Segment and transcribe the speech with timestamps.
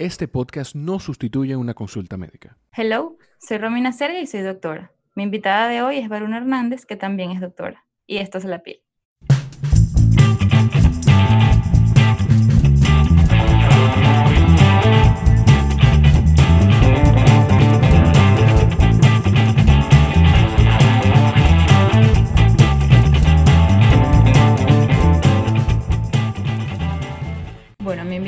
[0.00, 2.56] Este podcast no sustituye una consulta médica.
[2.72, 4.92] Hello, soy Romina Serga y soy doctora.
[5.14, 7.84] Mi invitada de hoy es Varuna Hernández, que también es doctora.
[8.06, 8.80] Y esto es La Piel.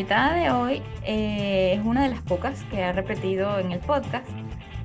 [0.02, 4.28] Invitada de hoy eh, es una de las pocas que ha repetido en el podcast.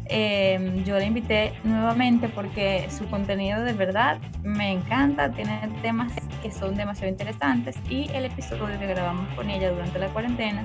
[0.05, 6.13] Eh, yo la invité nuevamente porque su contenido de verdad me encanta, tiene temas
[6.43, 10.63] que son demasiado interesantes y el episodio que grabamos con ella durante la cuarentena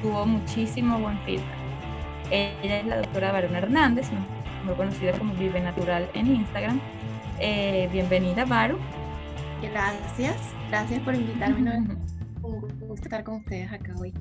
[0.00, 1.44] tuvo muchísimo buen feedback.
[2.30, 4.08] Ella es la doctora Varuna Hernández,
[4.64, 6.80] muy conocida como Vive Natural en Instagram.
[7.38, 8.78] Eh, bienvenida, Varu.
[9.60, 10.38] Gracias,
[10.70, 11.84] gracias por invitarme
[12.90, 14.12] gusta estar con ustedes acá hoy.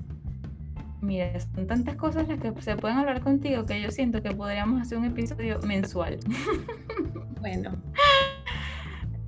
[1.01, 4.81] Mira, son tantas cosas las que se pueden hablar contigo que yo siento que podríamos
[4.81, 6.19] hacer un episodio mensual.
[7.39, 7.71] Bueno.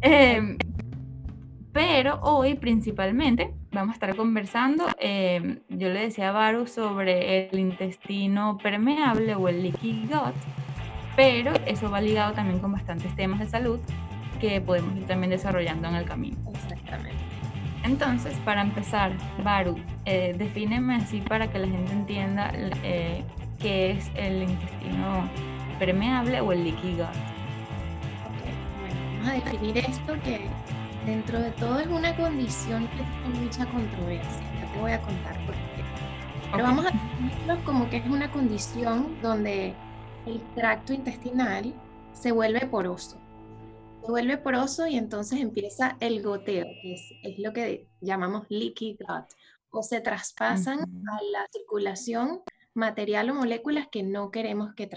[0.01, 0.57] Em,
[1.71, 7.57] pero hoy principalmente vamos a estar conversando, em, yo le decía a Baru sobre el
[7.57, 10.35] intestino permeable o el leaky gut,
[11.15, 13.79] pero eso va ligado también con bastantes temas de salud
[14.41, 16.35] que podemos ir también desarrollando en el camino.
[16.53, 17.30] Exactamente.
[17.83, 19.11] Entonces, para empezar,
[19.43, 22.51] Baru, eh, defíneme así para que la gente entienda
[22.83, 23.23] eh,
[23.59, 25.27] qué es el intestino
[25.79, 27.07] permeable o el leaky gut.
[28.79, 30.47] bueno, vamos a definir esto que
[31.05, 34.41] dentro de todo es una condición que tiene mucha controversia.
[34.59, 35.83] Ya te voy a contar por qué.
[36.51, 39.73] Pero vamos a definirlo como que es una condición donde
[40.27, 41.73] el tracto intestinal
[42.13, 43.17] se vuelve poroso
[44.03, 49.25] se vuelve poroso y entonces empieza el goteo, que es, lo que llamamos leaky gut,
[49.69, 52.41] o se traspasan a la circulación
[52.73, 54.87] material o moléculas que no queremos que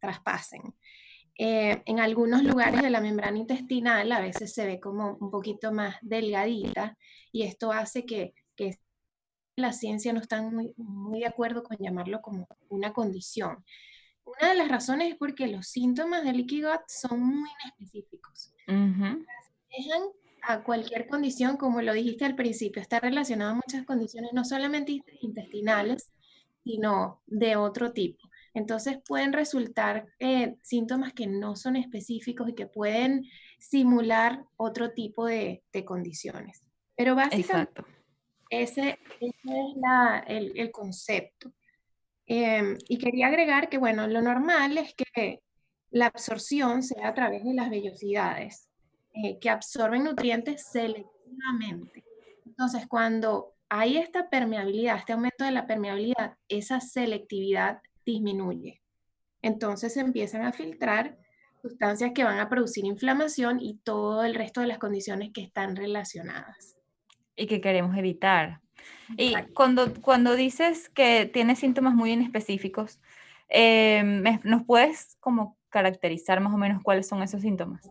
[0.00, 0.74] traspasen.
[1.36, 5.72] Eh, en algunos lugares de la membrana intestinal a veces se ve como un poquito
[5.72, 6.96] más delgadita
[7.32, 8.78] y esto hace que, que
[9.56, 13.64] la ciencia no está muy, muy de acuerdo con llamarlo como una condición.
[14.24, 18.54] Una de las razones es porque los síntomas del leaky gut son muy inespecíficos.
[18.66, 20.02] Dejan
[20.42, 25.02] a cualquier condición, como lo dijiste al principio, está relacionado a muchas condiciones, no solamente
[25.20, 26.12] intestinales,
[26.62, 28.28] sino de otro tipo.
[28.54, 33.24] Entonces pueden resultar eh, síntomas que no son específicos y que pueden
[33.58, 36.62] simular otro tipo de, condiciones.
[36.96, 37.82] Pero básicamente
[38.50, 39.34] ese, es
[40.26, 41.52] el, concepto.
[42.26, 45.40] Em, y quería agregar que, bueno, lo normal es que
[45.90, 48.68] la absorción sea a través de las vellosidades,
[49.12, 52.04] eh, que absorben nutrientes selectivamente.
[52.46, 58.80] Entonces, cuando hay esta permeabilidad, este aumento de la permeabilidad, esa selectividad disminuye.
[59.42, 61.18] Entonces se empiezan a filtrar
[61.60, 65.76] sustancias que van a producir inflamación y todo el resto de las condiciones que están
[65.76, 66.76] relacionadas.
[67.36, 68.60] Y que queremos evitar.
[69.16, 73.00] Y cuando, cuando dices que tienes síntomas muy inespecíficos,
[73.48, 74.02] eh,
[74.42, 77.90] ¿nos puedes como caracterizar más o menos cuáles son esos síntomas?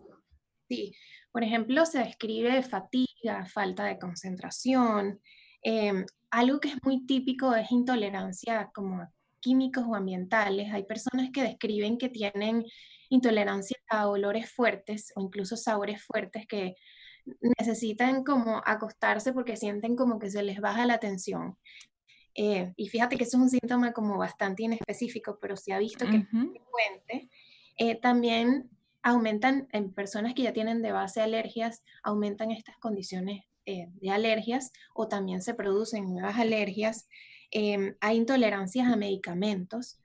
[0.69, 0.95] Sí,
[1.31, 5.19] por ejemplo, se describe fatiga, falta de concentración.
[5.61, 9.07] Em, algo que es muy típico es intolerancia como
[9.39, 10.73] químicos o ambientales.
[10.73, 12.65] Hay personas que describen que tienen
[13.09, 16.75] intolerancia a olores fuertes o incluso sabores fuertes que
[17.57, 21.57] necesitan como acostarse porque sienten como que se les baja la tensión.
[22.35, 26.05] Eh, y fíjate que eso es un síntoma como bastante inespecífico, pero se ha visto
[26.05, 27.29] que es frecuente.
[27.77, 28.69] Eh, también
[29.01, 34.71] aumentan en personas que ya tienen de base alergias, aumentan estas condiciones eh, de alergias
[34.93, 37.07] o también se producen nuevas alergias.
[37.51, 39.99] Em, hay intolerancias a medicamentos.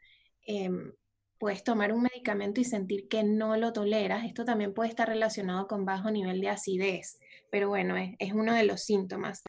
[1.39, 4.25] Puedes tomar un medicamento y sentir que no lo toleras.
[4.25, 7.19] Esto también puede estar relacionado con bajo nivel de acidez,
[7.51, 9.43] pero bueno, es uno de los síntomas.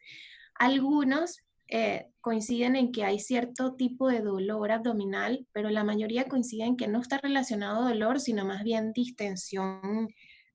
[0.54, 1.42] Algunos
[1.72, 6.76] eh, coinciden en que hay cierto tipo de dolor abdominal, pero la mayoría coinciden en
[6.76, 10.08] que no está relacionado a dolor, sino más bien distensión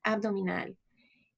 [0.04, 0.78] abdominal.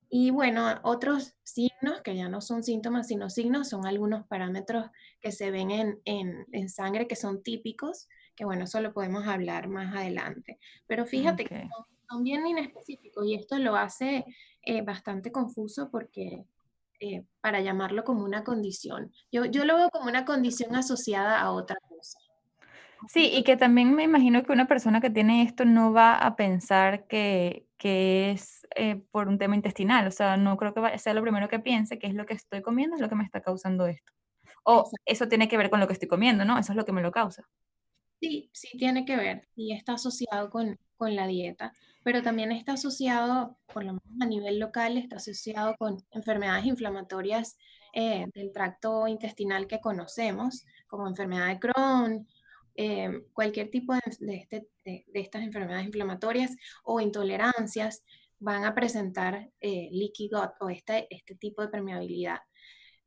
[0.09, 4.85] Y bueno, otros signos, que ya no son síntomas, sino signos, son algunos parámetros
[5.21, 9.67] que se ven en, en, sangre que son típicos, que bueno, eso lo podemos hablar
[9.67, 10.59] más adelante.
[10.85, 11.67] Pero fíjate que
[12.07, 14.23] son, bien inespecíficos y esto lo hace
[14.61, 16.45] eh, bastante confuso porque
[17.01, 19.11] eh, para llamarlo como una condición.
[19.31, 22.19] Yo, yo lo veo como una condición asociada a otra cosa.
[23.09, 26.35] Sí, y que también me imagino que una persona que tiene esto no va a
[26.35, 31.13] pensar que, que es eh, por un tema intestinal, o sea, no creo que sea
[31.13, 33.41] lo primero que piense, que es lo que estoy comiendo, es lo que me está
[33.41, 34.13] causando esto.
[34.63, 36.57] O eso tiene que ver con lo que estoy comiendo, ¿no?
[36.57, 37.47] Eso es lo que me lo causa.
[38.19, 41.71] Sí, sí tiene que ver y está asociado con, con la dieta,
[42.03, 47.57] pero también está asociado, por lo menos a nivel local, está asociado con enfermedades inflamatorias
[47.93, 52.27] eh, del tracto intestinal que conocemos, como enfermedad de Crohn,
[52.79, 54.01] eh, cualquier tipo de,
[54.35, 58.03] este, de, estas enfermedades inflamatorias o intolerancias
[58.39, 62.39] van a presentar eh, leaky gut o este, este tipo de permeabilidad.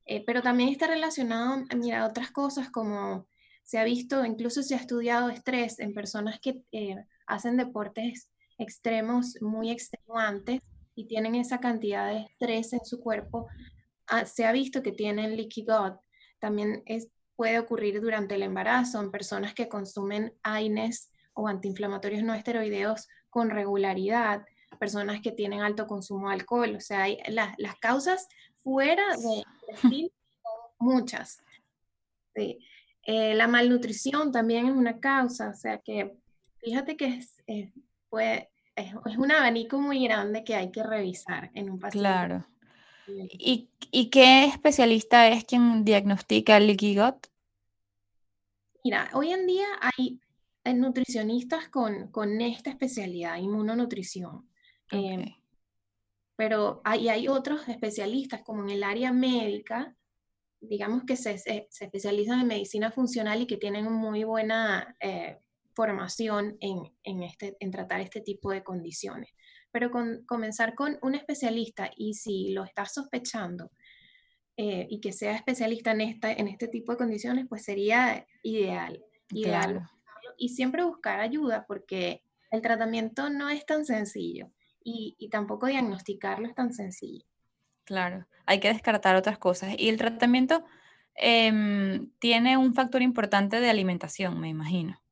[0.07, 3.29] Eh, pero también está relacionado, mira, otras cosas como
[3.71, 6.65] se ha visto, incluso se ha estudiado estrés en personas que
[7.25, 8.29] hacen deportes
[8.59, 10.61] extremos muy extenuantes
[10.97, 13.47] y tienen esa cantidad de estrés en su cuerpo,
[14.09, 16.01] ah, se ha visto que tienen leaky gut.
[16.41, 22.35] También es, puede ocurrir durante el embarazo en personas que consumen AINES o antiinflamatorios no
[22.35, 24.45] esteroideos con regularidad,
[24.81, 28.27] personas que tienen alto consumo de alcohol, o sea, hay, las causas
[28.65, 29.45] fuera de
[29.83, 30.11] son
[30.81, 31.41] muchas.
[33.05, 36.13] Eh, la malnutrición también es una causa, o sea que
[36.59, 37.73] fíjate que es, es,
[38.77, 42.01] es, un abanico muy grande que hay que revisar en un paciente.
[42.01, 42.47] Claro.
[43.07, 47.27] ¿Y, ¿Y, qué especialista es quien diagnostica el leaky gut?
[48.85, 50.21] Mira, hoy en día hay
[50.75, 54.49] nutricionistas con, con esta especialidad, inmunonutrición.
[54.91, 55.35] Em,
[56.37, 59.95] pero hay, hay otros especialistas, como en el área médica,
[60.61, 65.39] digamos que se, se, especializan en medicina funcional y que tienen muy buena eh,
[65.75, 69.31] formación en, en, este, en tratar este tipo de condiciones.
[69.73, 73.71] Pero con, comenzar con un especialista y si lo estás sospechando,
[74.63, 79.03] eh, y que sea especialista en, esta, en este tipo de condiciones, pues sería ideal.
[79.31, 79.89] ideal
[80.37, 84.53] Y siempre buscar ayuda porque el tratamiento no es tan sencillo
[84.85, 87.25] y, y tampoco diagnosticarlo es tan sencillo.
[87.91, 89.75] Claro, hay que descartar otras cosas.
[89.77, 90.65] Y el tratamiento
[91.17, 95.03] em, tiene un factor importante de alimentación, me imagino.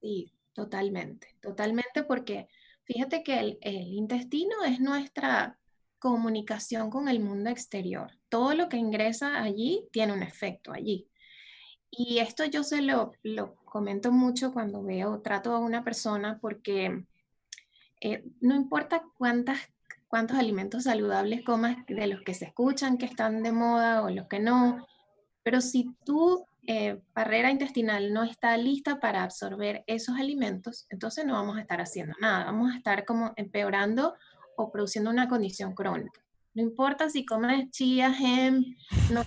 [0.00, 2.46] Sí, totalmente, totalmente porque
[2.84, 5.58] fíjate que el, intestino es nuestra
[5.98, 8.12] comunicación con el mundo exterior.
[8.28, 11.08] Todo lo que ingresa allí tiene un efecto allí.
[11.90, 17.04] Y esto yo se lo, lo comento mucho cuando veo, trato a una persona porque
[18.00, 19.58] eh, no importa cuántas,
[20.14, 24.28] cuántos alimentos saludables comas de los que se escuchan que están de moda o los
[24.28, 24.86] que no,
[25.42, 31.32] pero si tu eh, barrera intestinal no está lista para absorber esos alimentos, entonces no
[31.32, 34.14] vamos a estar haciendo nada, vamos a estar como empeorando
[34.56, 36.24] o produciendo una condición crónica.
[36.54, 38.68] No importa si comes chía, hemp,
[39.10, 39.24] no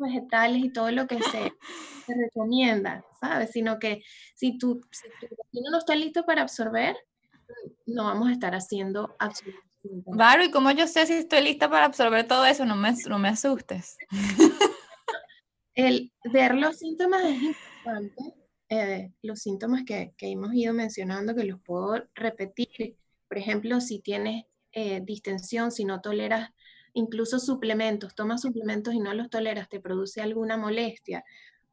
[0.00, 1.52] vegetales y todo lo que se,
[2.08, 3.52] recomienda, ¿sabes?
[3.52, 4.02] Sino que
[4.34, 6.96] si tu, si intestino no está listo para absorber,
[7.86, 9.73] no vamos a estar haciendo absolutamente
[10.12, 12.64] Claro, ¿y como yo sé si estoy lista para absorber todo eso?
[12.64, 13.96] No me, no me asustes.
[15.74, 18.34] El ver los síntomas es importante.
[18.68, 22.96] Eh, los síntomas que, que, hemos ido mencionando, que los puedo repetir.
[23.28, 26.50] Por ejemplo, si tienes eh, distensión, si no toleras
[26.94, 31.24] incluso suplementos, tomas suplementos y no los toleras, te produce alguna molestia,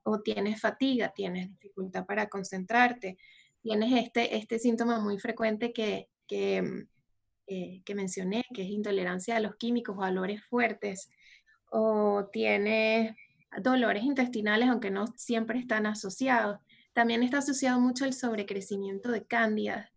[0.04, 3.18] o tienes fatiga, tienes dificultad para concentrarte,
[3.62, 6.88] tienes este, este síntoma muy frecuente que, que, mm,
[7.48, 11.10] eh, que mencioné, que es intolerancia a los químicos o a olores fuertes,
[11.70, 13.16] o tienes
[13.62, 16.60] dolores intestinales, aunque no siempre están asociados.
[16.94, 19.92] También está asociado mucho el sobrecrecimiento de cándidas,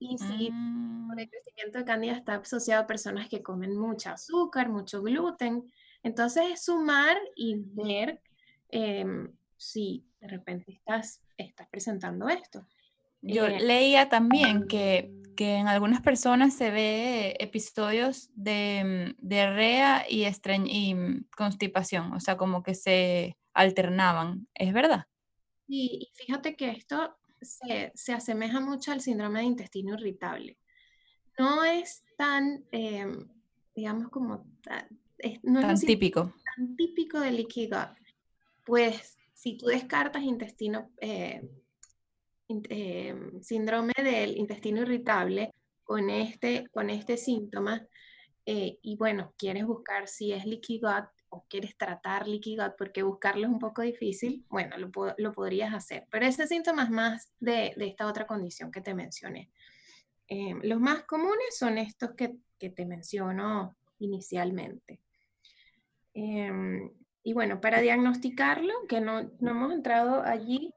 [0.00, 1.18] y si mm.
[1.18, 5.70] el crecimiento de cándida está asociado a personas que comen mucho azúcar, mucho gluten,
[6.02, 8.22] entonces es sumar y ver
[8.70, 12.66] em, si de repente estás, estás presentando esto.
[13.22, 20.06] Yo eh, leía también que, que, en algunas personas se ve episodios de mm, diarrea
[20.08, 20.24] y,
[20.66, 25.06] y mm, constipación, o sea, como que se alternaban, ¿es verdad?
[25.72, 30.58] y fíjate que esto se, se, asemeja mucho al síndrome de intestino irritable.
[31.38, 33.28] No es tan, em,
[33.74, 34.46] digamos, como
[35.42, 36.34] no tan típico.
[36.56, 37.96] Tan típico del leaky gut.
[38.64, 41.48] Pues si tú descartas intestino, eh,
[42.68, 45.52] em, síndrome del intestino irritable
[45.84, 47.86] con este, con este síntoma,
[48.46, 50.80] eh, y bueno, quieres buscar si es leaky
[51.28, 56.06] o quieres tratar leaky porque buscarlo es un poco difícil, bueno, lo, lo podrías hacer.
[56.10, 59.50] Pero ese síntoma es más de, de esta otra condición que te mencioné.
[60.26, 65.00] Eh, los más comunes son estos que, que te menciono inicialmente.
[66.14, 66.90] Em,
[67.22, 70.72] y bueno, para diagnosticarlo, que no, no hemos entrado allí,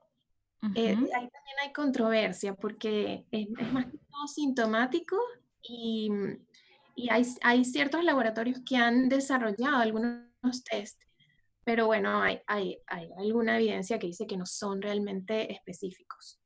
[0.76, 5.18] eh, ahí también hay controversia porque es, es, más que todo sintomático
[5.62, 6.10] y,
[6.96, 11.02] y hay, hay, ciertos laboratorios que han desarrollado algunos test
[11.64, 16.40] pero bueno, hay, hay, hay alguna evidencia que dice que no son realmente específicos.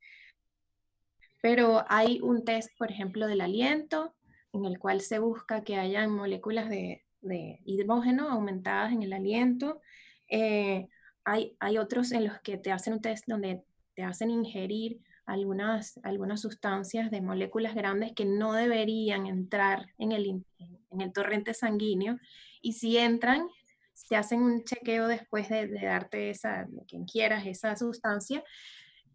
[1.42, 4.14] Pero hay un test, por ejemplo, del aliento,
[4.52, 9.80] en el cual se busca que haya moléculas de, de hidrógeno aumentadas en el aliento.
[10.28, 10.88] Eh,
[11.24, 13.64] hay, hay, otros en los que te hacen un test donde
[13.98, 20.44] te hacen ingerir algunas, algunas sustancias de moléculas grandes que no deberían entrar en el,
[20.92, 22.16] en el torrente sanguíneo.
[22.62, 23.48] Y si entran,
[23.94, 28.44] se hacen un chequeo después de, de darte esa, de quien quieras, esa sustancia.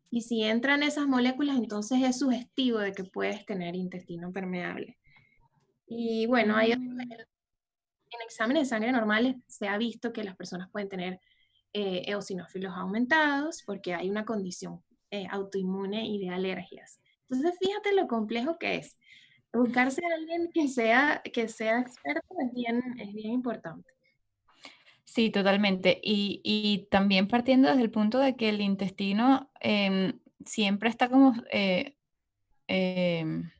[0.09, 4.97] Y si entran esas moléculas, entonces es sugestivo de que puedes tener intestino permeable.
[5.87, 6.99] Y bueno, hay, mm.
[6.99, 11.21] en exámenes de sangre normales se ha visto que las personas pueden tener
[11.73, 16.99] eh, eosinófilos aumentados porque hay una condición eh, autoinmune y de alergias.
[17.29, 18.97] Entonces, fíjate lo complejo que es.
[19.51, 23.91] Buscarse a alguien que sea, que sea experto es bien, es bien importante.
[25.03, 25.99] Sí, totalmente.
[26.01, 31.33] Y, y, también partiendo desde el punto de que el intestino em, siempre está como,
[31.51, 31.95] eh,
[32.67, 33.51] em,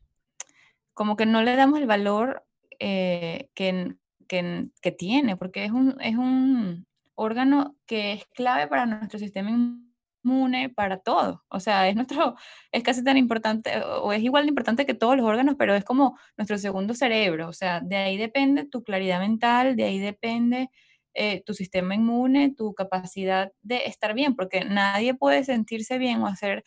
[0.96, 2.44] como que no le damos el valor
[2.80, 3.96] eh, que,
[4.28, 9.52] que, que, tiene, porque es un, es un órgano que es clave para nuestro sistema
[9.52, 11.44] inmune, para todo.
[11.50, 12.36] O sea, es nuestro,
[12.72, 15.84] es casi tan importante, o es igual de importante que todos los órganos, pero es
[15.84, 17.48] como nuestro segundo cerebro.
[17.50, 20.70] O sea, de ahí depende tu claridad mental, de ahí depende
[21.14, 26.28] eh, tu sistema inmune, tu capacidad de estar bien, porque nadie puede sentirse bien o
[26.28, 26.64] hacer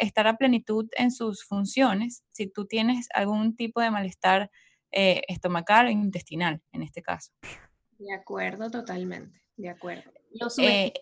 [0.00, 4.50] estar a plenitud en sus funciones si tú tienes algún tipo de malestar
[4.92, 7.32] eh, estomacal o intestinal, en este caso.
[7.98, 10.10] De acuerdo, totalmente, de acuerdo.
[10.32, 10.92] Lo eh,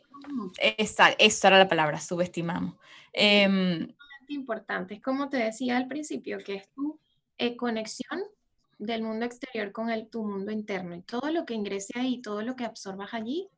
[0.76, 2.74] esa, esa, era la palabra, subestimamos.
[3.12, 3.86] Eh,
[4.28, 6.98] importante, es como te decía al principio, que es tu
[7.56, 8.22] conexión
[8.78, 10.94] del mundo exterior con el, tu mundo interno.
[10.94, 13.48] Y todo lo que ingrese ahí, todo lo que absorbas allí,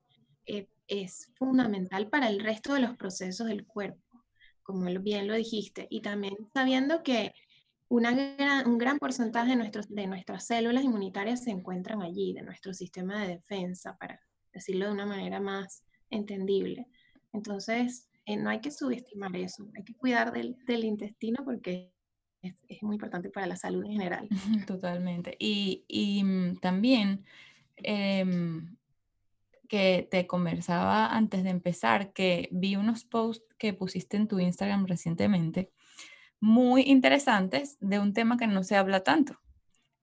[0.47, 4.25] eh, es fundamental para el resto de los procesos del cuerpo,
[4.63, 5.87] como bien lo dijiste.
[5.91, 7.33] Y también sabiendo que
[7.89, 8.11] una
[8.67, 13.23] un gran porcentaje de, nuestros, de nuestras células inmunitarias se encuentran allí, de nuestro sistema
[13.23, 14.21] de defensa, para
[14.53, 16.87] decirlo de una manera más entendible.
[17.33, 21.93] Entonces, eh, no hay que subestimar eso, hay que cuidar del, del intestino porque
[22.43, 24.29] es, muy importante para la salud en general.
[24.67, 25.37] Totalmente.
[25.39, 27.25] Y, y mm, también
[27.77, 28.77] em,
[29.69, 34.87] que te conversaba antes de empezar, que vi unos posts que pusiste en tu Instagram
[34.87, 35.73] recientemente,
[36.41, 39.39] muy interesantes de un tema que no se habla tanto,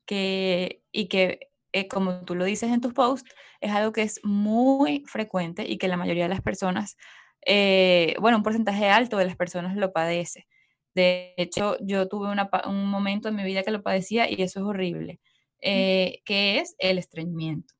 [0.05, 4.19] que, y que, eh, como tú lo dices en tus posts, es algo que es
[4.23, 6.97] muy frecuente y que la mayoría de las personas,
[7.45, 10.47] eh, bueno, un porcentaje alto de las personas lo padece
[10.95, 12.27] de hecho, yo tuve
[12.65, 15.19] un momento en mi vida que lo padecía y eso es horrible,
[15.61, 17.73] eh, que es el estreñimiento.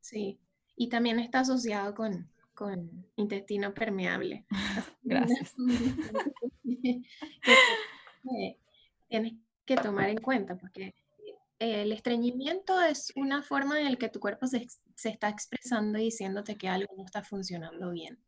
[0.00, 0.38] Sí,
[0.76, 4.44] y también está asociado con, con intestino permeable.
[5.02, 5.54] Gracias.
[9.08, 9.32] tienes
[9.64, 10.94] que tomar en cuenta porque
[11.60, 16.04] el estreñimiento es una forma en la que tu cuerpo se, se, está expresando y
[16.04, 18.18] diciéndote que algo no está funcionando bien.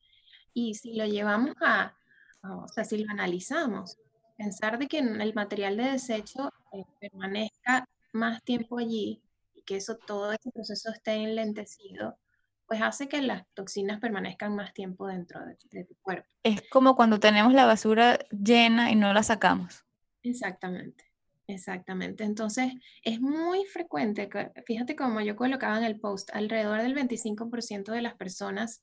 [0.55, 1.97] Y si lo llevamos a,
[2.43, 3.99] o sea, si lo analizamos,
[4.37, 9.23] pensar de que el material de desecho eh, permanezca más tiempo allí
[9.55, 12.19] y que eso, todo ese proceso esté enlentecido,
[12.67, 16.29] pues hace que las toxinas permanezcan más tiempo dentro de, tu cuerpo.
[16.43, 19.85] Es como cuando tenemos la basura llena y no la sacamos.
[20.23, 21.12] Exactamente,
[21.53, 22.25] exactamente.
[22.25, 22.73] Entonces,
[23.05, 24.29] es muy frecuente,
[24.67, 28.83] fíjate como yo colocaba en el post, alrededor del 25% de las personas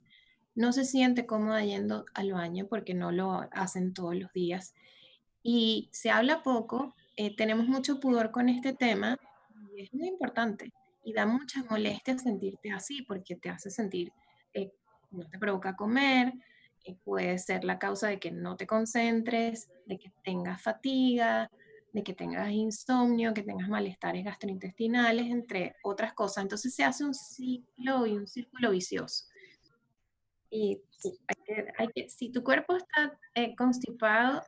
[0.56, 4.74] no se siente cómoda yendo al baño porque no lo hacen todos los días
[5.44, 9.18] y se habla poco, eh, tenemos mucho pudor con este tema
[9.76, 10.72] y es muy importante
[11.04, 14.12] y da mucha molestia sentirte así porque te hace sentir,
[14.54, 14.72] eh,
[15.12, 16.34] no te provoca comer,
[16.84, 21.50] eh, puede ser la causa de que no te concentres, de que tengas fatiga,
[21.92, 26.44] de que tengas insomnio, que tengas malestares gastrointestinales, entre otras cosas.
[26.44, 29.26] Entonces se hace un ciclo y un círculo vicioso.
[30.52, 30.82] Y
[31.78, 33.18] hay que, si tu cuerpo está
[33.58, 34.42] constipado,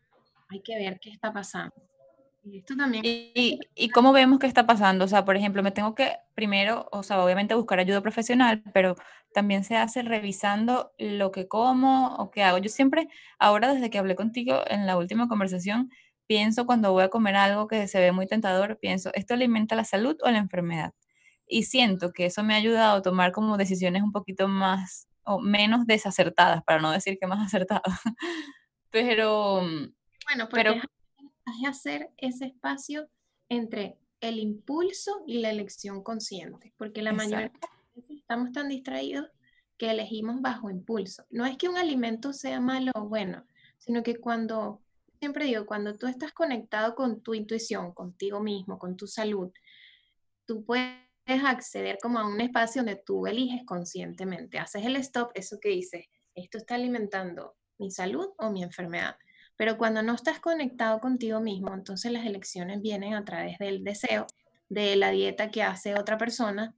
[0.50, 1.74] hay que ver qué está pasando.
[2.44, 3.04] Y esto también.
[3.06, 5.06] ¿Y, ¿Y, cómo vemos qué está pasando?
[5.06, 8.96] O sea, por ejemplo, me tengo que primero, o sea, obviamente buscar ayuda profesional, pero
[9.32, 12.58] también se hace revisando lo que como o qué hago.
[12.58, 15.92] Yo siempre, ahora desde que hablé contigo en la última conversación,
[16.32, 19.84] pienso cuando voy a comer algo que se ve muy tentador, pienso, ¿esto alimenta la
[19.84, 20.94] salud o la enfermedad?
[21.46, 25.42] Y siento que eso me ha ayudado a tomar como decisiones un poquito más o
[25.42, 27.84] menos desacertadas, para no decir que más acertadas.
[28.92, 29.56] pero
[30.26, 33.10] bueno, pero es hacer ese espacio
[33.50, 39.28] entre el impulso y la elección consciente, porque la mayoría de veces estamos tan distraídos
[39.78, 41.26] que elegimos bajo impulso.
[41.30, 43.44] No es que un alimento sea malo o bueno,
[43.80, 44.82] sino que cuando,
[45.22, 49.52] siempre digo, cuando tú estás conectado con tu intuición, contigo mismo, con tu salud,
[50.48, 50.98] tú puedes
[51.46, 56.08] acceder como a un espacio donde tú eliges conscientemente, haces el stop, eso que dices,
[56.34, 59.16] esto está alimentando mi salud o mi enfermedad.
[59.58, 64.26] Pero cuando no estás conectado contigo mismo, entonces las elecciones vienen a través del deseo,
[64.70, 66.74] de la dieta que hace otra persona,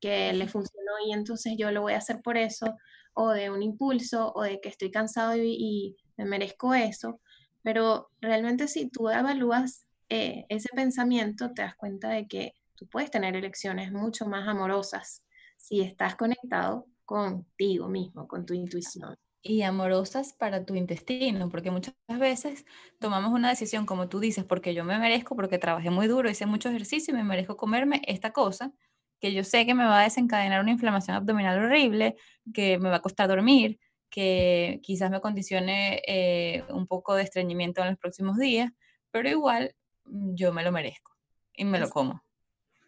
[0.00, 2.76] que le funcionó y entonces yo lo voy a hacer por eso,
[3.12, 7.20] o de un impulso, o de que estoy cansado y, me merezco eso.
[7.64, 13.10] Pero realmente si tú evalúas eh, ese pensamiento, te das cuenta de que tú puedes
[13.10, 15.24] tener elecciones mucho más amorosas
[15.56, 19.16] si estás conectado contigo mismo, con tu intuición.
[19.42, 22.66] Y amorosas para tu intestino, porque muchas veces
[23.00, 26.46] tomamos una decisión, como tú dices, porque yo me merezco, porque trabajé muy duro, hice
[26.46, 28.72] mucho ejercicio y me merezco comerme esta cosa,
[29.20, 32.16] que yo sé que me va a desencadenar una inflamación abdominal horrible,
[32.52, 33.78] que me va a costar dormir,
[34.14, 38.70] que quizás me condicione eh, un poco de estreñimiento en los próximos días,
[39.10, 41.10] pero igual mm, yo me lo merezco
[41.52, 42.22] y me lo como.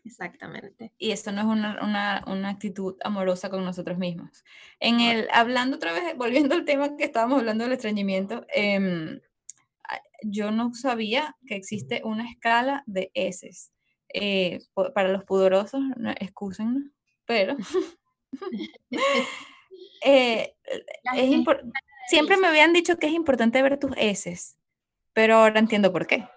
[0.05, 0.93] Exactamente.
[0.99, 4.45] Y eso no es una, una, una, actitud amorosa con nosotros mismos.
[4.79, 9.21] En el, hablando otra vez, volviendo al tema que estábamos hablando del estreñimiento, eh,
[10.23, 13.51] yo no sabía que existe una escala de S.
[14.15, 14.61] Eh,
[14.95, 16.85] para los pudorosos, no, excúsennos,
[17.25, 17.57] pero
[20.07, 20.57] eh,
[21.15, 21.45] es
[22.09, 24.57] siempre me habían dicho que es importante ver tus S,
[25.13, 26.29] pero ahora entiendo por qué.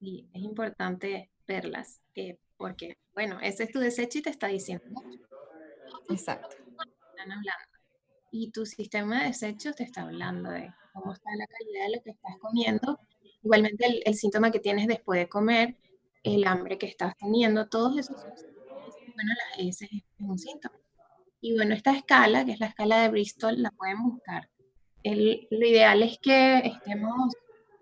[0.00, 2.00] Sí, es importante verlas.
[2.14, 5.02] Eh, porque, bueno, ese es tu desecho y te está diciendo
[6.08, 6.56] Exacto.
[6.56, 7.52] Están hablando.
[8.30, 12.02] Y tu sistema de desechos te está hablando de cómo está la calidad de lo
[12.02, 12.98] que estás comiendo.
[13.42, 15.76] Igualmente el, síntoma que tienes después de comer,
[16.22, 18.16] el hambre que estás teniendo, todos esos
[19.14, 20.76] bueno, ese es un síntoma.
[21.40, 24.48] Y bueno, esta escala, que es la escala de Bristol, la pueden buscar.
[25.02, 27.34] El, lo ideal es que estemos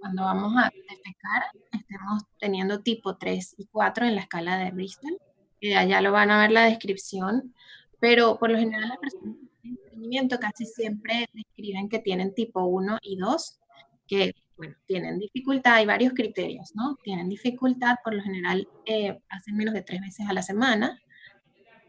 [0.05, 5.19] cuando vamos a defecar, estemos teniendo tipo 3 y 4 en la escala de Bristol.
[5.59, 7.55] que allá lo van a ver la descripción,
[8.01, 12.99] pero por lo general las personas de entrenamiento casi siempre describen que tienen tipo 1
[13.01, 13.61] y 2,
[14.07, 16.99] que bueno, tienen dificultad, hay varios criterios, ¿no?
[17.03, 21.01] Tienen dificultad, por lo general eh, hacen menos de tres veces a la semana,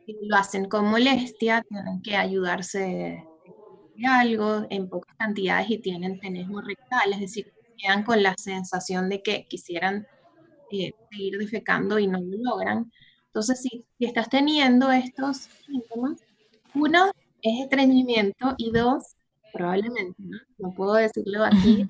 [0.07, 3.23] lo hacen con molestia, tienen que ayudarse
[3.95, 9.09] de algo en pocas cantidades y tienen tenesmo rectal, es decir, quedan con la sensación
[9.09, 10.07] de que quisieran
[10.71, 12.91] eh, seguir defecando y no lo logran.
[13.27, 16.21] Entonces, si, si estás teniendo estos síntomas,
[16.73, 19.15] uno es estreñimiento y dos,
[19.53, 20.37] probablemente, ¿no?
[20.57, 21.87] No puedo decirlo aquí,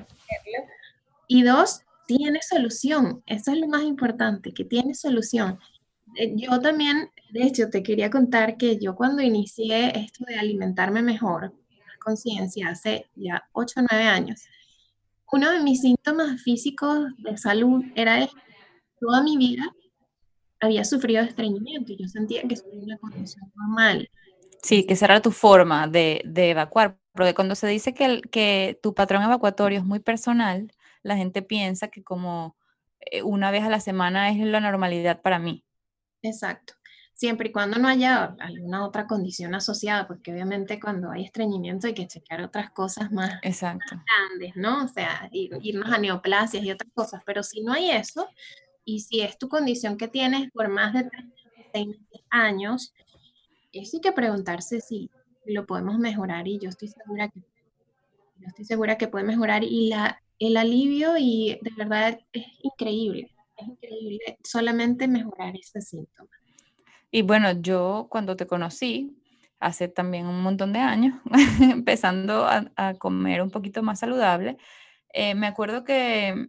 [1.28, 3.24] y dos, tiene solución.
[3.26, 5.60] Eso es lo más importante, que tiene solución.
[6.16, 11.02] Eh, yo también, de hecho, te quería contar que yo cuando inicié esto de alimentarme
[11.02, 11.54] mejor,
[12.04, 14.46] conciencia, hace ya 8 o 9 años,
[15.32, 18.38] uno de mis síntomas físicos de salud era esto.
[19.00, 19.64] Toda mi vida
[20.60, 24.10] había sufrido de estreñimiento y yo sentía que era una condición normal.
[24.62, 28.94] Sí, que esa era tu forma de, evacuar, porque cuando se dice que, que tu
[28.94, 30.72] patrón evacuatorio es muy personal,
[31.04, 32.56] la gente piensa que como
[33.00, 35.64] eh, una vez a la semana es la normalidad para mí.
[36.28, 36.74] Exacto.
[37.14, 41.94] Siempre y cuando no haya alguna otra condición asociada, porque obviamente cuando hay estreñimiento hay
[41.94, 43.40] que chequear otras cosas más,
[44.06, 44.84] grandes, ¿no?
[44.84, 48.28] O sea, irnos a neoplasias y otras cosas, pero si no hay eso,
[48.84, 52.94] y si es tu condición que tienes por más de 36 años,
[53.72, 55.10] eso hay que preguntarse si
[55.46, 59.90] lo podemos mejorar y yo estoy segura que yo estoy segura que puede mejorar y
[59.90, 66.30] la, el alivio y de verdad es increíble, es increíble solamente mejorar ese síntoma.
[67.12, 69.16] Y bueno, yo cuando te conocí,
[69.60, 71.18] hace también un montón de años,
[71.62, 74.58] empezando a, comer un poquito más saludable,
[75.14, 76.48] eh, me acuerdo que,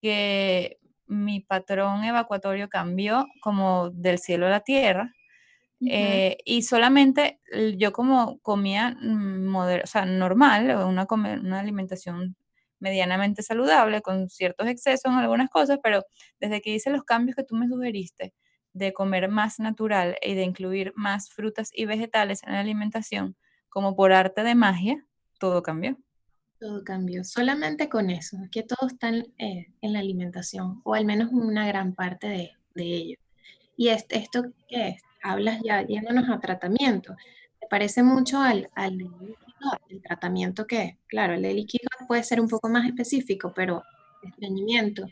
[0.00, 5.12] que mi patrón evacuatorio cambió como del cielo a la tierra.
[5.84, 7.40] Eh, y solamente
[7.76, 12.36] yo como comía mm, o sea, normal, una, una alimentación
[12.82, 16.02] medianamente saludable, con ciertos excesos en algunas cosas, pero
[16.40, 18.34] desde que hice los cambios que tú me sugeriste,
[18.72, 23.36] de comer más natural y de incluir más frutas y vegetales en la alimentación,
[23.68, 25.06] como por arte de magia,
[25.38, 25.96] todo cambió.
[26.58, 31.30] Todo cambió, solamente con eso, que todo está eh, en, la alimentación, o al menos
[31.32, 33.16] una gran parte de, ello.
[33.76, 37.14] Y esto que hablas ya yéndonos a tratamiento,
[37.60, 38.98] me parece mucho al, al
[39.88, 43.82] el tratamiento que, claro, el de líquido puede ser un poco más específico, pero
[44.22, 45.06] estreñimiento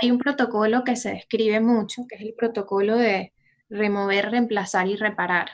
[0.00, 3.32] hay un protocolo que se describe mucho, que es el protocolo de
[3.68, 5.50] remover, reemplazar y reparar.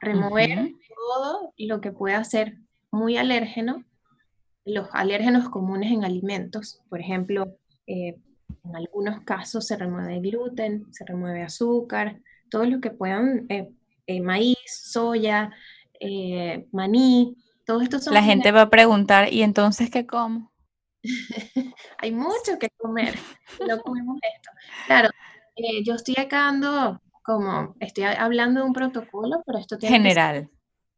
[0.00, 2.58] remover todo lo que pueda ser
[2.92, 3.84] muy alérgeno,
[4.64, 7.56] los alérgenos comunes en alimentos, por ejemplo,
[7.86, 8.16] eh,
[8.64, 13.70] en algunos casos se remueve gluten, se remueve azúcar, todo lo que puedan, eh,
[14.06, 15.50] eh, maíz, soya,
[16.72, 18.14] maní, todo esto son...
[18.14, 20.52] La gente va a preguntar, ¿y entonces qué como?
[21.98, 23.14] Hay mucho que comer,
[23.66, 24.50] no comemos esto.
[24.86, 25.10] Claro,
[25.84, 26.48] yo estoy acá
[27.22, 30.48] como, estoy hablando de un protocolo, pero esto tiene general.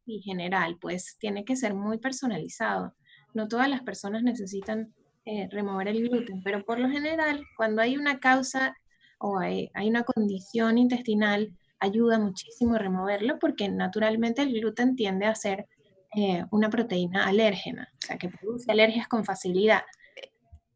[0.05, 2.93] Que ser, general, pues tiene que ser muy personalizado.
[3.33, 4.93] No todas las personas necesitan
[5.25, 8.75] eh, remover el gluten, pero por lo general, cuando hay una causa
[9.19, 15.35] o hay, una condición intestinal, ayuda muchísimo a removerlo porque naturalmente el gluten tiende a
[15.35, 15.67] ser
[16.15, 19.81] eh, una proteína alérgena, o sea, que produce alergias con facilidad.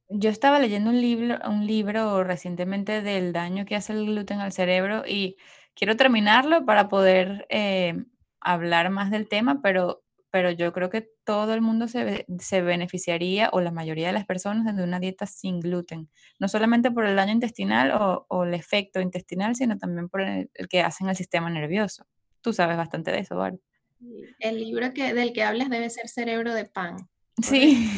[0.10, 4.52] Yo estaba leyendo un libro, un libro recientemente del daño que hace el gluten al
[4.52, 5.38] cerebro y
[5.76, 8.04] quiero terminarlo para poder eh,
[8.39, 10.05] hablar más del tema, pero,
[10.36, 14.26] pero yo creo que todo el mundo se, se, beneficiaría, o la mayoría de las
[14.26, 16.10] personas, de una dieta sin gluten.
[16.39, 20.50] No solamente por el daño intestinal o, o el efecto intestinal, sino también por el,
[20.69, 22.06] que hacen al sistema nervioso.
[22.41, 23.56] Tú sabes bastante de eso, Bart.
[24.39, 26.98] El libro que, del que hablas debe ser Cerebro de Pan.
[27.41, 27.89] Sí.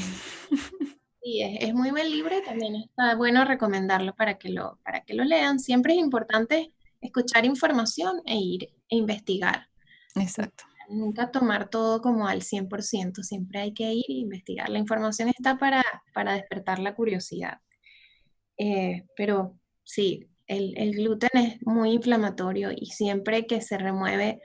[1.23, 5.15] Sí, es, muy buen libro y también está bueno recomendarlo para que lo, para que
[5.15, 5.59] lo lean.
[5.59, 6.71] Siempre es importante
[7.01, 9.69] escuchar información e ir e investigar.
[10.13, 10.65] Exacto.
[10.89, 14.69] Nunca tomar todo como al 100%, siempre hay que ir e investigar.
[14.69, 17.59] La información está para, para despertar la curiosidad.
[18.57, 24.41] Eh, pero sí, el, gluten es muy inflamatorio y siempre que se remueve,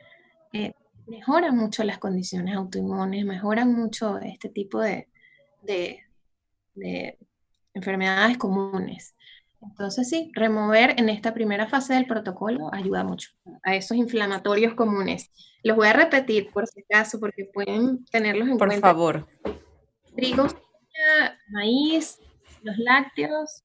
[0.52, 0.72] eh,
[1.07, 5.09] mejoran mucho las condiciones autoinmunes, mejoran mucho este tipo de,
[5.62, 7.18] de
[7.74, 9.14] enfermedades comunes.
[9.62, 13.31] Entonces sí, remover en esta primera fase del protocolo ayuda mucho
[13.62, 15.31] a esos inflamatorios comunes.
[15.62, 18.75] Los voy a repetir por si acaso, porque pueden tenerlos en cuenta.
[18.75, 19.29] Por favor.
[20.16, 20.46] Trigo,
[21.48, 22.18] maíz,
[22.62, 23.62] los lácteos,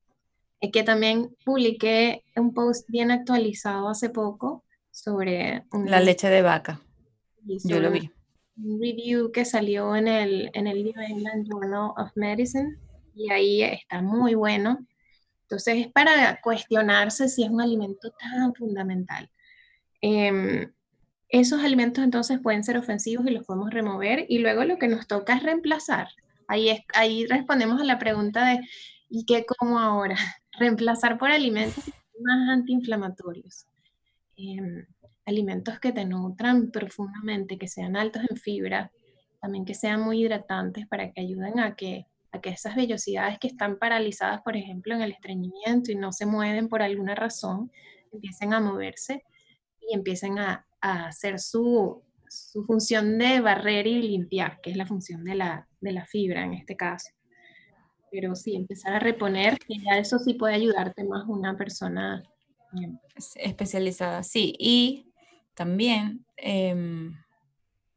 [0.71, 5.65] que también publiqué un post bien actualizado hace poco sobre...
[5.86, 6.81] La leche de vaca.
[7.63, 8.12] Yo lo vi.
[8.57, 12.77] Un review que salió en el, en el New England Journal of Medicine
[13.13, 14.79] y ahí está muy bueno.
[15.47, 19.29] Entonces es para cuestionarse si es un alimento tan fundamental.
[20.01, 20.73] Em,
[21.29, 25.07] esos alimentos entonces pueden ser ofensivos y los podemos remover y luego lo que nos
[25.07, 26.10] toca es reemplazar.
[26.49, 28.60] Ahí, es, ahí respondemos a la pregunta de
[29.10, 30.17] ¿y qué como ahora?
[30.60, 31.86] Reemplazar por alimentos
[32.19, 33.67] más antiinflamatorios.
[34.36, 34.86] Em,
[35.25, 38.91] alimentos que te nutran profundamente, que sean altos en fibra,
[39.39, 43.47] también que sean muy hidratantes para que ayuden a que a que esas vellosidades que
[43.47, 47.71] están paralizadas, por ejemplo, en el estreñimiento y no se mueven por alguna razón,
[48.11, 49.23] empiecen a moverse
[49.81, 52.03] y empiecen a, hacer su,
[52.65, 55.67] función de barrer y limpiar, que es la función de la,
[56.07, 57.09] fibra en este caso.
[58.11, 62.23] Pero sí, empezar a reponer, que ya eso sí puede ayudarte más una persona
[63.35, 64.23] especializada.
[64.23, 65.11] Sí, y
[65.55, 67.15] también em,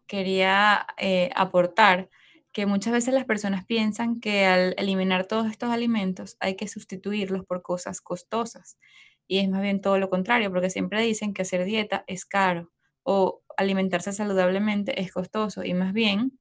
[0.07, 2.09] quería eh, aportar
[2.53, 7.45] que muchas veces las personas piensan que al eliminar todos estos alimentos hay que sustituirlos
[7.45, 8.79] por cosas costosas.
[9.27, 12.73] Y es más bien todo lo contrario, porque siempre dicen que hacer dieta es caro
[13.03, 16.39] o alimentarse saludablemente es costoso y más bien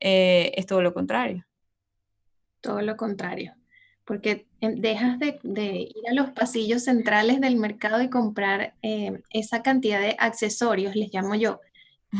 [0.00, 1.46] eh, es todo lo contrario.
[2.60, 3.54] Todo lo contrario,
[4.04, 10.00] porque dejas de, ir a los pasillos centrales del mercado y comprar eh, esa cantidad
[10.00, 11.60] de accesorios, les llamo yo,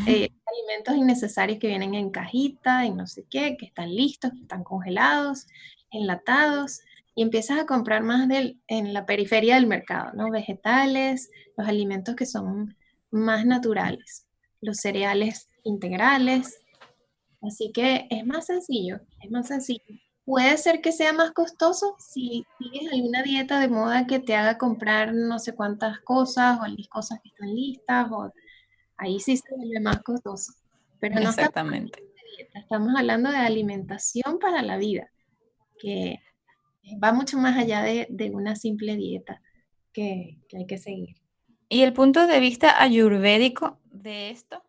[0.07, 4.43] eh, alimentos innecesarios que vienen en cajita, en no sé qué, que están listos, que
[4.43, 5.47] están congelados,
[5.91, 6.81] enlatados,
[7.15, 10.31] y empiezas a comprar más del, en la periferia del mercado, ¿no?
[10.31, 12.77] Vegetales, los alimentos que son
[13.11, 14.27] más naturales,
[14.61, 16.61] los cereales integrales.
[17.41, 19.83] Así que es más sencillo, es más sencillo.
[20.27, 24.59] Puede ser que sea más costoso si tienes alguna dieta de moda que te haga
[24.59, 28.33] comprar no sé cuántas cosas o las cosas que están listas o
[28.99, 30.53] ahí sí se vuelve más costoso.
[31.01, 31.99] Pero no Exactamente.
[31.99, 35.11] Estamos, estamos hablando de alimentación para la vida,
[35.79, 36.21] que
[37.03, 39.43] va mucho más allá de, una simple dieta
[39.93, 41.17] que, hay que seguir.
[41.69, 44.63] ¿Y el punto de vista ayurvédico de esto?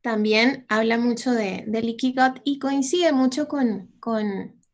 [0.00, 3.90] También habla mucho de, de leaky y coincide mucho con,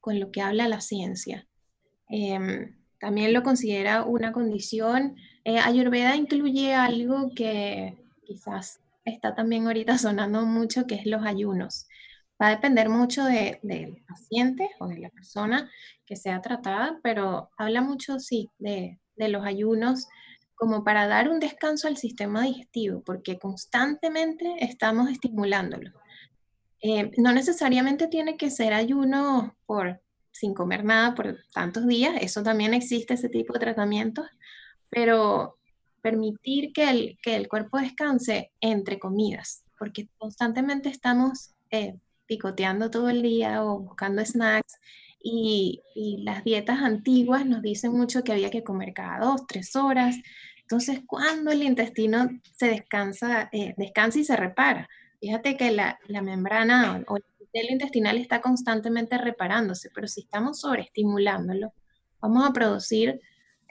[0.06, 1.46] lo que habla la ciencia.
[2.08, 9.98] Em, también lo considera una condición eh, Ayurveda incluye algo que quizás está también ahorita
[9.98, 11.86] sonando mucho, que es los ayunos.
[12.40, 15.70] Va a depender mucho del paciente o de la persona
[16.06, 20.08] que sea tratada, pero habla mucho, sí, de, los ayunos
[20.54, 25.90] como para dar un descanso al sistema digestivo, porque constantemente estamos estimulándolo.
[26.82, 30.00] Eh, no necesariamente tiene que ser ayuno por
[30.32, 34.26] sin comer nada por tantos días, eso también existe, ese tipo de tratamientos,
[34.90, 35.56] pero
[36.02, 43.08] permitir que el, que el cuerpo descanse entre comidas, porque constantemente estamos eh, picoteando todo
[43.08, 44.78] el día o buscando snacks
[45.22, 45.82] y,
[46.24, 50.16] las dietas antiguas nos dicen mucho que había que comer cada dos, tres horas.
[50.62, 54.88] Entonces, cuando el intestino se descansa, eh, descansa y se repara,
[55.20, 61.72] fíjate que la, la membrana o el intestinal está constantemente reparándose, pero si estamos sobreestimulándolo,
[62.20, 63.20] vamos a producir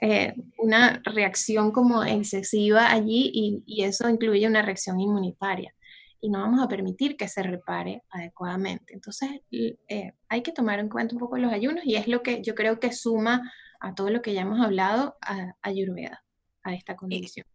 [0.00, 5.74] eh, una reacción como excesiva allí y, y, eso incluye una reacción inmunitaria
[6.20, 8.94] y no vamos a permitir que se repare adecuadamente.
[8.94, 12.42] Entonces eh, hay que tomar en cuenta un poco los ayunos y es lo que
[12.42, 16.22] yo creo que suma a todo lo que ya hemos hablado a Ayurveda,
[16.62, 17.46] a esta condición.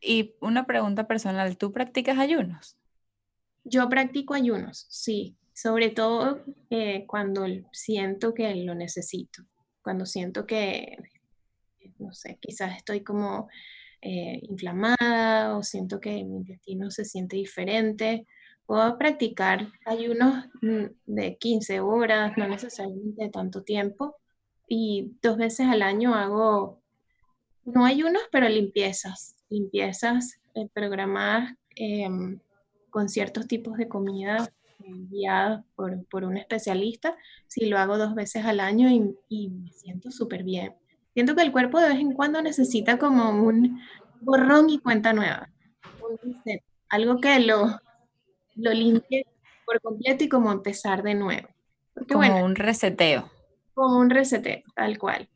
[0.00, 2.76] Y, una pregunta personal, ¿tú practicas ayunos?
[3.64, 9.42] Yo practico ayunos, sí, sobre todo eh, cuando siento que lo necesito,
[9.82, 10.96] cuando siento que,
[11.98, 13.48] no sé, quizás estoy como
[14.00, 18.26] eh, inflamada o siento que mi intestino se siente diferente.
[18.64, 24.16] Puedo practicar ayunos mm, de 15 horas, no necesariamente tanto tiempo.
[24.68, 26.80] Y dos veces al año hago,
[27.64, 29.36] no ayunos, pero limpiezas.
[29.48, 32.38] Limpiezas eh, programadas em,
[32.90, 37.16] con ciertos tipos de comida eh, guiadas por, por, un especialista.
[37.48, 40.74] Si lo hago dos veces al año y, y me siento súper bien.
[41.18, 43.82] Siento que el cuerpo de vez en cuando necesita como un
[44.20, 45.50] borrón y cuenta nueva.
[46.88, 47.80] algo que lo,
[48.54, 49.26] lo limpie
[49.66, 51.48] por completo y como empezar de nuevo.
[52.08, 53.28] como un reseteo.
[53.74, 55.28] Como un reseteo, tal cual.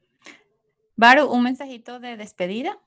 [0.94, 2.78] Baru, ¿un mensajito de despedida?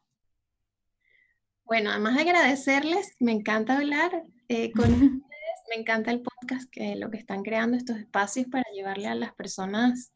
[1.66, 6.96] Bueno, además de agradecerles, me encanta hablar eh, con ustedes, me encanta el podcast, que
[6.96, 10.14] lo que están creando estos espacios para llevarle a las personas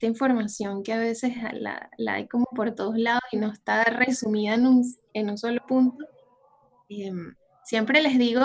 [0.00, 4.54] esta información que a veces la, hay como por todos lados y no está resumida
[4.54, 6.06] en un, en un solo punto.
[6.88, 7.34] Em,
[7.64, 8.40] siempre les digo,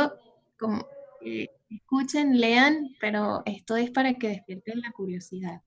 [1.21, 5.61] eh, escuchen, lean, pero esto es para que despierten la curiosidad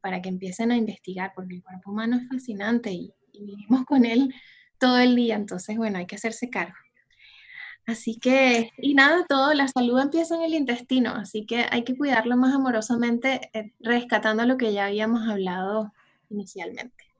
[0.00, 4.32] para que empiecen a investigar, porque el cuerpo humano es fascinante y vivimos con él
[4.78, 6.76] todo el día, entonces bueno, hay que hacerse cargo.
[7.90, 11.96] Así que, y nada, todo, la salud empieza en el intestino, así que hay que
[11.96, 15.92] cuidarlo más amorosamente, eh, rescatando lo que ya habíamos hablado
[16.28, 17.10] inicialmente.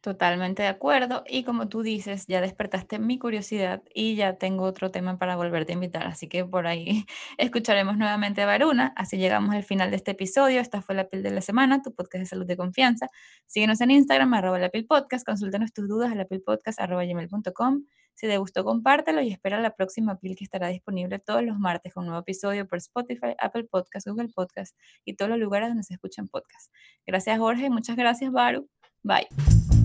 [0.00, 1.24] Totalmente de acuerdo.
[1.28, 5.72] Y como tú dices, ya despertaste mi curiosidad y ya tengo otro tema para volverte
[5.72, 6.06] a invitar.
[6.06, 7.04] Así que por ahí
[7.38, 8.94] escucharemos nuevamente a Varuna.
[8.96, 10.58] Así llegamos al final de este episodio.
[10.62, 13.08] Esta fue La Pil de la Semana, tu podcast de salud de confianza.
[13.46, 15.26] Síguenos en Instagram, arroba la Pil Podcast.
[15.26, 17.84] Consúltanos tus dudas a lapilpodcast, arroba gmail.com.
[18.20, 21.94] Si te gustó, compártelo y espera la próxima pil que estará disponible todos los martes
[21.94, 25.84] con un nuevo episodio por Spotify, Apple Podcast, Google Podcast y todos los lugares donde
[25.84, 26.70] se escuchan podcasts.
[27.06, 27.70] Gracias, Jorge.
[27.70, 28.68] Muchas gracias, Baru.
[29.02, 29.79] Bye.